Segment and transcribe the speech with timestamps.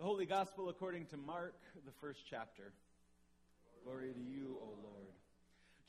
[0.00, 2.72] The Holy Gospel according to Mark, the first chapter.
[3.84, 5.12] Glory to you, O Lord.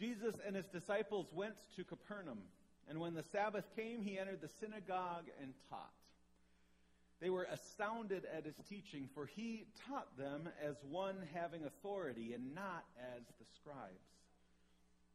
[0.00, 2.40] Jesus and his disciples went to Capernaum,
[2.88, 5.92] and when the Sabbath came, he entered the synagogue and taught.
[7.20, 12.52] They were astounded at his teaching, for he taught them as one having authority and
[12.52, 12.82] not
[13.14, 14.08] as the scribes.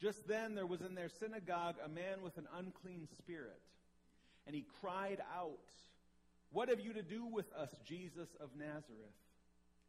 [0.00, 3.60] Just then there was in their synagogue a man with an unclean spirit,
[4.46, 5.58] and he cried out,
[6.54, 9.18] What have you to do with us, Jesus of Nazareth?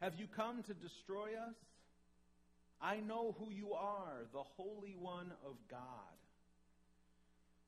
[0.01, 1.55] Have you come to destroy us?
[2.81, 5.79] I know who you are, the Holy One of God.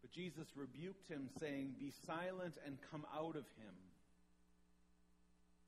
[0.01, 3.75] But Jesus rebuked him, saying, Be silent and come out of him.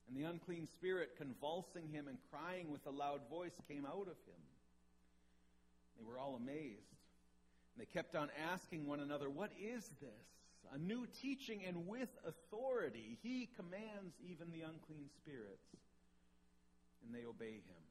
[0.08, 4.18] And the unclean spirit, convulsing him and crying with a loud voice, came out of
[4.26, 4.42] him.
[6.00, 6.98] They were all amazed.
[7.76, 10.30] And they kept on asking one another, What is this?
[10.74, 13.18] A new teaching and with authority.
[13.24, 15.66] He commands even the unclean spirits,
[17.04, 17.84] and they obey him.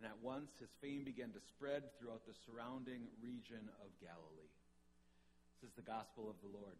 [0.00, 4.50] And at once his fame began to spread throughout the surrounding region of Galilee.
[5.60, 6.78] This is the gospel of the Lord.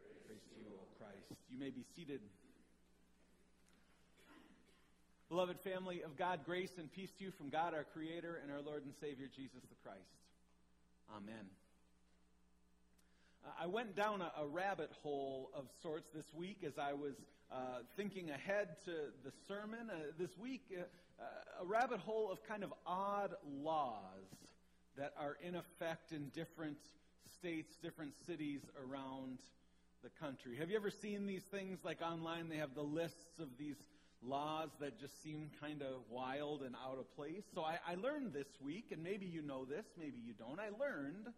[0.00, 1.36] Praise, Praise to you, O Christ.
[1.52, 2.20] You may be seated.
[5.28, 8.60] Beloved family of God, grace and peace to you from God, our Creator, and our
[8.60, 10.16] Lord and Savior, Jesus the Christ.
[11.14, 11.44] Amen.
[13.44, 17.14] Uh, I went down a, a, rabbit hole of sorts this week as I was
[17.52, 18.90] uh, thinking ahead to
[19.24, 19.90] the sermon.
[19.90, 20.82] Uh, this week, uh,
[21.20, 24.24] uh, a rabbit hole of kind of odd laws
[24.96, 26.78] that are in effect in different
[27.38, 29.38] states, different cities around
[30.02, 30.56] the country.
[30.56, 32.48] Have you ever seen these things like online?
[32.48, 33.76] They have the lists of these
[34.22, 37.44] laws that just seem kind of wild and out of place.
[37.54, 40.58] So I, I, learned this week, and maybe you know this, maybe you don't.
[40.58, 41.28] I learned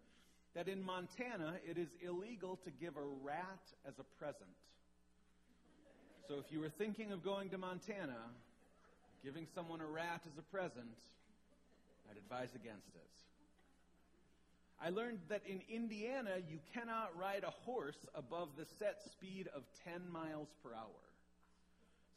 [0.57, 4.49] that in Montana it is illegal to give a rat as a present.
[6.27, 8.17] So if you were thinking of going to Montana,
[9.23, 10.97] giving someone a rat as a present,
[12.09, 13.03] I'd advise against it.
[14.81, 19.61] I learned that in Indiana you cannot ride a horse above the set speed of
[19.85, 21.05] 10 miles per hour.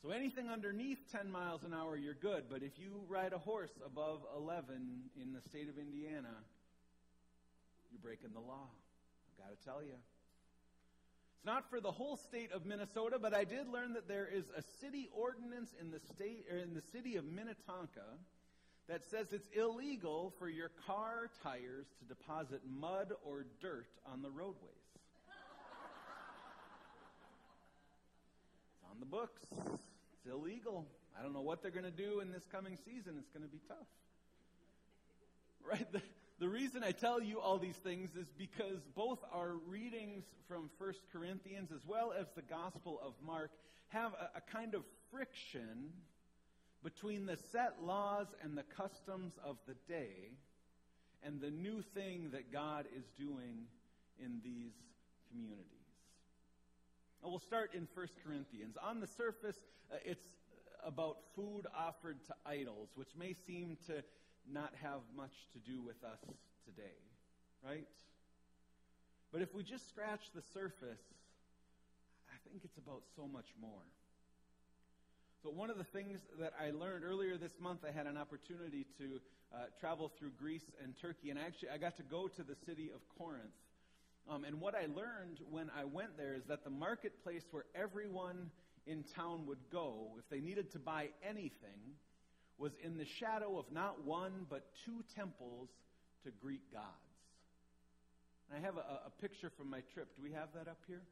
[0.02, 2.44] So anything underneath 10 miles an hour, you're good.
[2.48, 6.32] But if you ride a horse above 11 in the state of Indiana,
[7.90, 8.68] you're breaking the law.
[8.68, 9.94] I've got to tell you.
[11.36, 14.44] It's not for the whole state of Minnesota, but I did learn that there is
[14.56, 18.18] a city ordinance in the state or in the city of Minnetonka
[18.88, 24.30] that says it's illegal for your car tires to deposit mud or dirt on the
[24.30, 24.74] roadways.
[28.74, 29.42] it's on the books.
[29.52, 30.86] It's illegal.
[31.18, 33.14] I don't know what they're going to do in this coming season.
[33.18, 33.86] It's going to be tough.
[35.62, 35.86] Right?
[35.92, 36.02] The,
[36.40, 40.94] the reason I tell you all these things is because both our readings from 1
[41.12, 43.50] Corinthians as well as the Gospel of Mark
[43.88, 45.92] have a, a kind of friction
[46.82, 50.30] between the set laws and the customs of the day
[51.22, 53.66] and the new thing that God is doing
[54.18, 54.72] in these
[55.30, 55.66] communities.
[57.22, 58.78] We'll start in 1 Corinthians.
[58.82, 59.58] On the surface,
[59.92, 60.24] uh, it's
[60.84, 64.02] about food offered to idols, which may seem to
[64.48, 66.20] not have much to do with us
[66.64, 66.98] today,
[67.64, 67.86] right?
[69.32, 71.02] But if we just scratch the surface,
[72.28, 73.86] I think it's about so much more.
[75.42, 78.84] So, one of the things that I learned earlier this month, I had an opportunity
[78.98, 79.20] to
[79.54, 82.90] uh, travel through Greece and Turkey, and actually I got to go to the city
[82.94, 83.56] of Corinth.
[84.28, 88.50] Um, and what I learned when I went there is that the marketplace where everyone
[88.86, 91.96] in town would go, if they needed to buy anything,
[92.60, 95.70] was in the shadow of not one but two temples
[96.24, 96.84] to Greek gods.
[98.48, 100.08] And I have a, a picture from my trip.
[100.14, 101.02] Do we have that up here?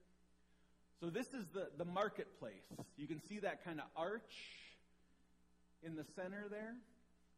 [1.00, 2.66] So this is the, the marketplace.
[2.96, 4.34] You can see that kind of arch
[5.82, 6.74] in the center there.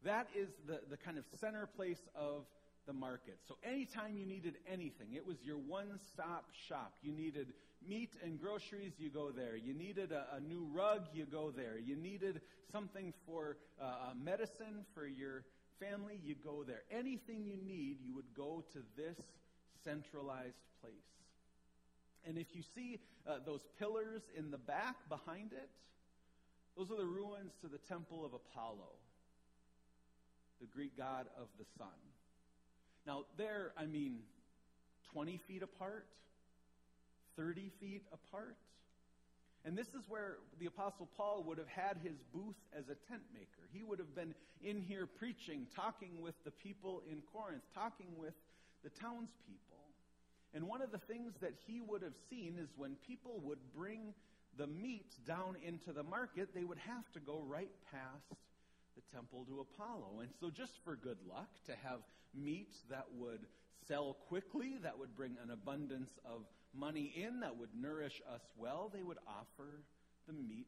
[0.03, 2.43] That is the, the kind of center place of
[2.87, 3.37] the market.
[3.47, 6.93] So anytime you needed anything, it was your one stop shop.
[7.01, 7.53] You needed
[7.87, 9.55] meat and groceries, you go there.
[9.55, 11.77] You needed a, a new rug, you go there.
[11.77, 12.41] You needed
[12.71, 15.43] something for uh, medicine for your
[15.79, 16.83] family, you go there.
[16.91, 19.17] Anything you need, you would go to this
[19.83, 20.93] centralized place.
[22.25, 25.69] And if you see uh, those pillars in the back behind it,
[26.77, 28.93] those are the ruins to the temple of Apollo,
[30.59, 31.87] the Greek god of the sun.
[33.05, 34.19] Now, they're, I mean,
[35.13, 36.05] 20 feet apart,
[37.37, 38.57] 30 feet apart.
[39.63, 43.21] And this is where the Apostle Paul would have had his booth as a tent
[43.33, 43.69] maker.
[43.71, 44.33] He would have been
[44.63, 48.33] in here preaching, talking with the people in Corinth, talking with
[48.83, 49.71] the townspeople.
[50.53, 54.13] And one of the things that he would have seen is when people would bring
[54.57, 58.41] the meat down into the market, they would have to go right past
[59.09, 60.19] the temple to Apollo.
[60.21, 61.99] And so, just for good luck, to have
[62.33, 63.41] meat that would
[63.87, 68.91] sell quickly, that would bring an abundance of money in, that would nourish us well,
[68.93, 69.83] they would offer
[70.27, 70.67] the meat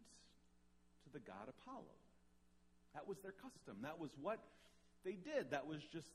[1.04, 1.94] to the god Apollo.
[2.94, 3.78] That was their custom.
[3.82, 4.40] That was what
[5.04, 5.52] they did.
[5.52, 6.08] That was just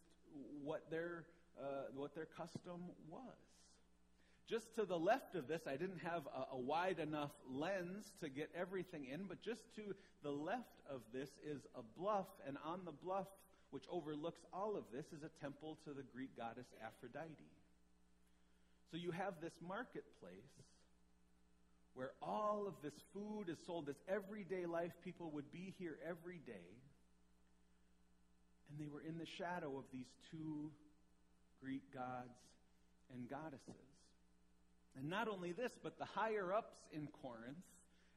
[0.63, 1.25] what their,
[1.61, 3.37] uh, what their custom was.
[4.49, 8.31] Just to the left of this, I didn't have a, a, wide enough lens to
[8.31, 12.81] get everything in, but just to the left of this is a bluff, and on
[12.87, 13.27] the bluff,
[13.71, 17.53] which overlooks all of this, is a temple to the Greek goddess Aphrodite.
[18.91, 20.57] So you have this marketplace
[21.93, 26.41] where all of this food is sold, this everyday life, people would be here every
[26.47, 26.73] day.
[28.71, 30.71] And they were in the shadow of these two
[31.61, 32.39] Greek gods
[33.13, 33.98] and goddesses.
[34.97, 37.57] And not only this, but the higher ups in Corinth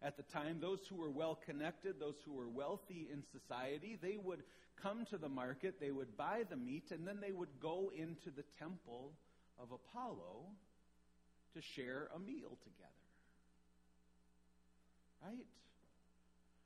[0.02, 4.18] at the time, those who were well connected, those who were wealthy in society, they
[4.18, 4.42] would
[4.82, 8.32] come to the market, they would buy the meat, and then they would go into
[8.36, 9.14] the temple
[9.60, 10.48] of Apollo
[11.54, 12.90] to share a meal together.
[15.24, 15.46] Right?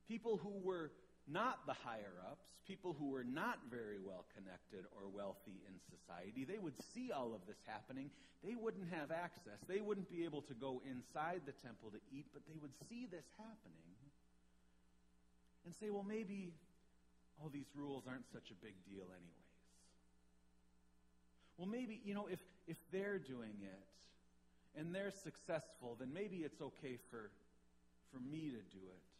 [0.07, 0.91] People who were
[1.27, 6.45] not the higher ups, people who were not very well connected or wealthy in society,
[6.45, 8.11] they would see all of this happening.
[8.43, 9.57] They wouldn't have access.
[9.67, 13.07] They wouldn't be able to go inside the temple to eat, but they would see
[13.09, 13.89] this happening
[15.65, 16.53] and say, well, maybe
[17.41, 19.45] all these rules aren't such a big deal, anyways.
[21.57, 26.61] Well, maybe, you know, if, if they're doing it and they're successful, then maybe it's
[26.61, 27.31] okay for,
[28.11, 29.14] for me to do it.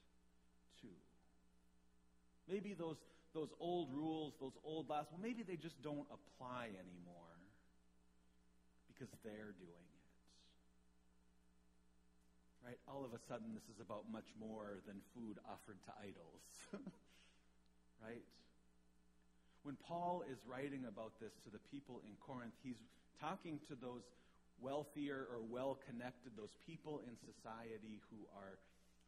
[2.49, 2.97] Maybe those,
[3.33, 7.35] those old rules, those old laws, well, maybe they just don't apply anymore
[8.87, 10.05] because they're doing it.
[12.65, 12.79] Right?
[12.87, 16.45] All of a sudden, this is about much more than food offered to idols.
[18.05, 18.25] right?
[19.61, 22.81] When Paul is writing about this to the people in Corinth, he's
[23.21, 24.01] talking to those
[24.61, 28.57] wealthier or well connected, those people in society who are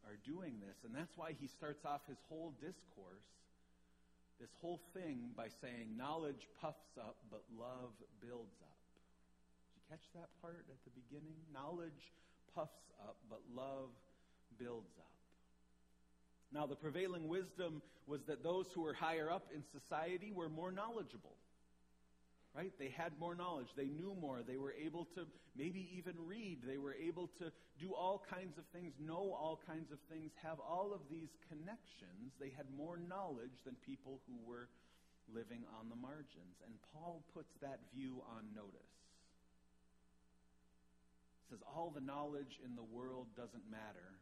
[0.08, 0.80] are doing this.
[0.88, 3.28] And that's why he starts off his whole discourse,
[4.40, 7.92] this whole thing, by saying, Knowledge puffs up, but love
[8.24, 8.80] builds up.
[9.76, 11.36] Did you catch that part at the beginning?
[11.52, 12.16] Knowledge
[12.56, 13.92] puffs up, but love
[14.58, 15.12] builds up.
[16.54, 20.72] Now, the prevailing wisdom was that those who were higher up in society were more
[20.72, 21.36] knowledgeable
[22.58, 22.74] right?
[22.82, 23.70] They had more knowledge.
[23.78, 24.42] They knew more.
[24.42, 26.66] They were able to maybe even read.
[26.66, 30.58] They were able to do all kinds of things, know all kinds of things, have
[30.58, 32.34] all of these connections.
[32.42, 34.74] They had more knowledge than people who were
[35.30, 36.58] living on the margins.
[36.66, 38.94] And Paul puts that view on notice.
[41.54, 44.18] Says, All the knowledge in the world doesn't matter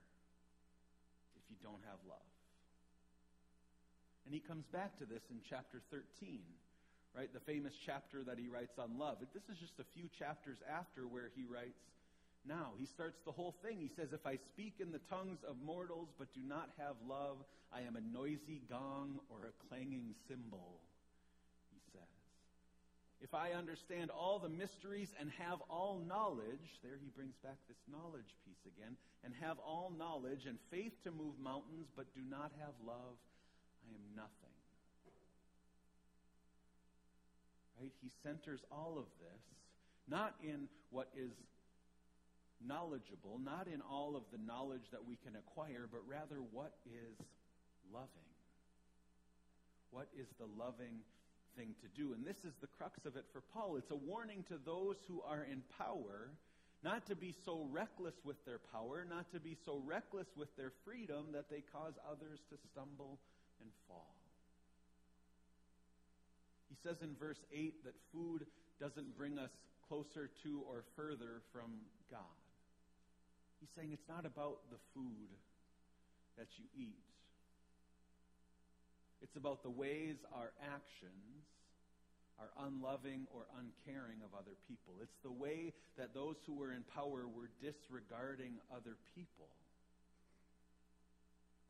[1.39, 2.19] if you don't have love.
[4.27, 6.43] And he comes back to this in chapter 13
[7.15, 7.31] right?
[7.33, 9.17] The famous chapter that he writes on love.
[9.33, 11.79] This is just a few chapters after where he writes
[12.43, 12.73] now.
[12.77, 13.79] He starts the whole thing.
[13.79, 17.37] He says, If I speak in the tongues of mortals but do not have love,
[17.71, 20.81] I am a noisy gong or a clanging cymbal,
[21.71, 22.15] he says.
[23.21, 27.79] If I understand all the mysteries and have all knowledge, there he brings back this
[27.89, 32.51] knowledge piece again, and have all knowledge and faith to move mountains but do not
[32.59, 33.15] have love,
[33.87, 34.55] I am nothing.
[37.79, 37.91] Right?
[38.01, 39.41] He centers all of this
[40.07, 41.31] not in what is
[42.65, 47.17] knowledgeable, not in all of the knowledge that we can acquire, but rather what is
[47.91, 48.29] loving.
[49.91, 51.01] What is the loving
[51.57, 52.13] thing to do?
[52.13, 53.77] And this is the crux of it for Paul.
[53.77, 56.31] It's a warning to those who are in power
[56.83, 60.71] not to be so reckless with their power, not to be so reckless with their
[60.85, 63.17] freedom that they cause others to stumble
[63.59, 64.24] and fall.
[66.69, 68.45] He says in verse 8 that food
[68.79, 69.51] doesn't bring us
[69.87, 71.71] closer to or further from
[72.09, 72.39] God.
[73.59, 75.29] He's saying it's not about the food
[76.37, 77.05] that you eat.
[79.21, 81.45] It's about the ways our actions
[82.37, 84.99] are unloving or uncaring of other people.
[85.01, 89.49] It's the way that those who were in power were disregarding other people.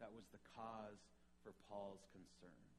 [0.02, 1.00] That was the cause
[1.44, 2.75] for Paul's concern.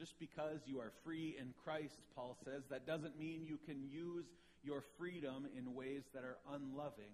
[0.00, 4.24] Just because you are free in Christ, Paul says, that doesn't mean you can use
[4.64, 7.12] your freedom in ways that are unloving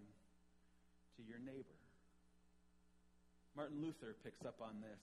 [1.17, 1.75] to your neighbor.
[3.57, 5.03] Martin Luther picks up on this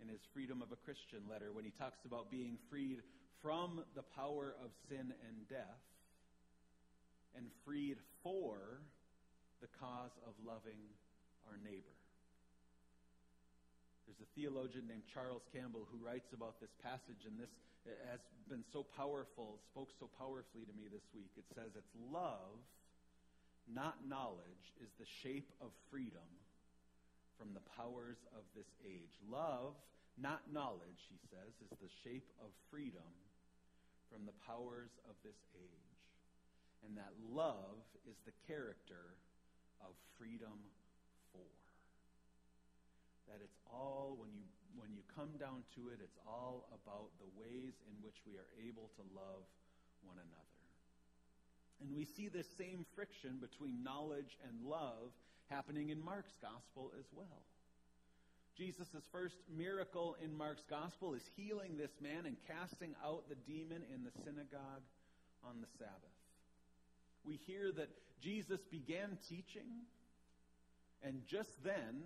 [0.00, 3.02] in his Freedom of a Christian letter when he talks about being freed
[3.42, 5.84] from the power of sin and death
[7.36, 8.80] and freed for
[9.60, 10.80] the cause of loving
[11.50, 12.03] our neighbor.
[14.04, 17.52] There's a theologian named Charles Campbell who writes about this passage, and this
[18.08, 21.32] has been so powerful, spoke so powerfully to me this week.
[21.36, 22.60] It says, It's love,
[23.64, 26.28] not knowledge, is the shape of freedom
[27.40, 29.16] from the powers of this age.
[29.24, 29.74] Love,
[30.20, 33.08] not knowledge, he says, is the shape of freedom
[34.12, 35.98] from the powers of this age.
[36.84, 39.16] And that love is the character
[39.80, 40.60] of freedom
[41.32, 41.48] for
[43.28, 44.44] that it's all when you
[44.76, 48.50] when you come down to it it's all about the ways in which we are
[48.58, 49.46] able to love
[50.02, 50.60] one another
[51.80, 55.14] and we see this same friction between knowledge and love
[55.48, 57.46] happening in Mark's gospel as well
[58.56, 63.82] Jesus' first miracle in Mark's gospel is healing this man and casting out the demon
[63.92, 64.86] in the synagogue
[65.42, 66.14] on the Sabbath.
[67.24, 67.88] We hear that
[68.22, 69.86] Jesus began teaching,
[71.02, 72.02] and just then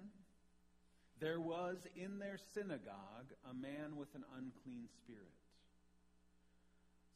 [1.20, 5.32] there was in their synagogue a man with an unclean spirit.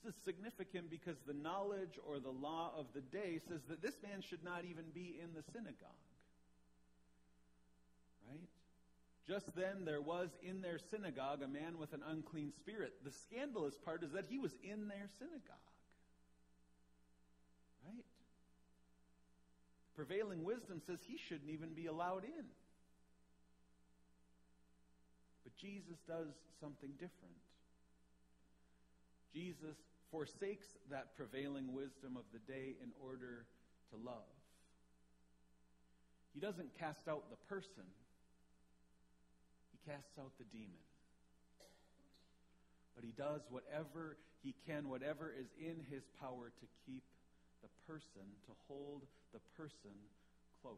[0.05, 3.95] This is significant because the knowledge or the law of the day says that this
[4.03, 6.03] man should not even be in the synagogue.
[8.29, 8.49] Right?
[9.29, 12.95] Just then there was in their synagogue a man with an unclean spirit.
[13.05, 15.71] The scandalous part is that he was in their synagogue.
[17.87, 18.05] Right?
[19.95, 22.45] Prevailing wisdom says he shouldn't even be allowed in.
[25.53, 26.29] But Jesus does
[26.61, 27.37] something different.
[29.35, 29.77] Jesus
[30.11, 33.47] forsakes that prevailing wisdom of the day in order
[33.91, 34.29] to love.
[36.35, 37.85] He doesn't cast out the person,
[39.73, 40.85] he casts out the demon.
[42.95, 47.05] But he does whatever he can, whatever is in his power to keep
[47.63, 49.01] the person, to hold
[49.33, 49.97] the person
[50.61, 50.77] close.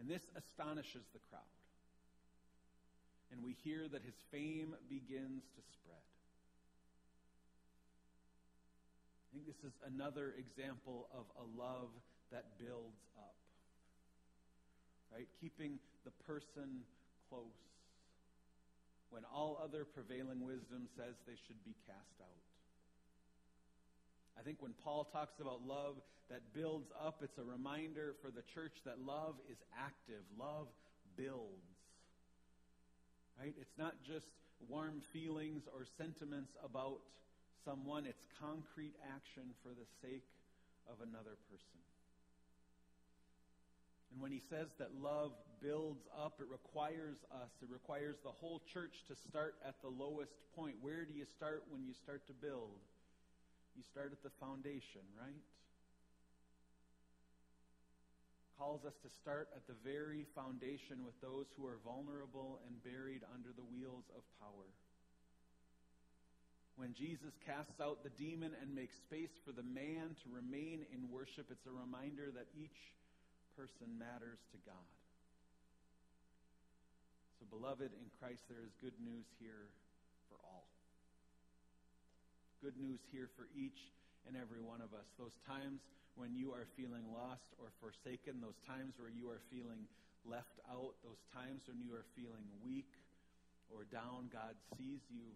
[0.00, 1.44] And this astonishes the crowd
[3.34, 6.06] and we hear that his fame begins to spread.
[9.26, 11.90] I think this is another example of a love
[12.30, 13.34] that builds up.
[15.10, 15.26] Right?
[15.42, 16.86] Keeping the person
[17.28, 17.58] close
[19.10, 22.46] when all other prevailing wisdom says they should be cast out.
[24.38, 25.98] I think when Paul talks about love
[26.30, 30.22] that builds up, it's a reminder for the church that love is active.
[30.38, 30.66] Love
[31.16, 31.73] builds.
[33.38, 33.54] Right?
[33.60, 34.26] It's not just
[34.68, 37.00] warm feelings or sentiments about
[37.64, 40.26] someone, it's concrete action for the sake
[40.88, 41.80] of another person.
[44.12, 48.62] And when he says that love builds up, it requires us, it requires the whole
[48.72, 50.76] church to start at the lowest point.
[50.80, 52.78] Where do you start when you start to build?
[53.74, 55.42] You start at the foundation, right?
[58.58, 63.22] Calls us to start at the very foundation with those who are vulnerable and buried
[63.34, 64.70] under the wheels of power.
[66.74, 71.06] When Jesus casts out the demon and makes space for the man to remain in
[71.06, 72.78] worship, it's a reminder that each
[73.54, 74.90] person matters to God.
[77.38, 79.70] So, beloved in Christ, there is good news here
[80.26, 80.66] for all.
[82.58, 83.78] Good news here for each
[84.26, 85.06] and every one of us.
[85.14, 85.78] Those times
[86.16, 89.86] when you are feeling lost or forsaken, those times where you are feeling
[90.22, 92.88] left out, those times when you are feeling weak
[93.74, 95.28] or down, God sees you.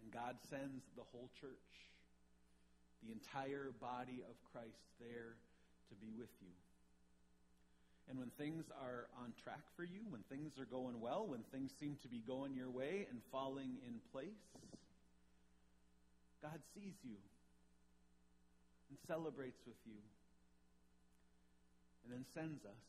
[0.00, 1.70] And God sends the whole church,
[3.04, 5.36] the entire body of Christ, there
[5.90, 6.54] to be with you.
[8.08, 11.70] And when things are on track for you, when things are going well, when things
[11.78, 14.42] seem to be going your way and falling in place,
[16.42, 17.18] God sees you
[18.90, 20.02] and celebrates with you,
[22.04, 22.84] and then sends us,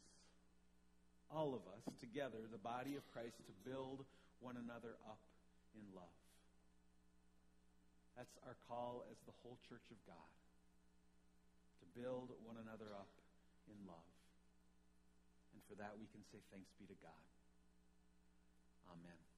[1.30, 4.04] all of us, together, the body of Christ, to build
[4.42, 5.22] one another up
[5.78, 6.18] in love.
[8.18, 10.32] That's our call as the whole church of God
[11.80, 13.10] to build one another up
[13.70, 14.12] in love.
[15.56, 17.26] And for that, we can say thanks be to God.
[18.92, 19.31] Amen.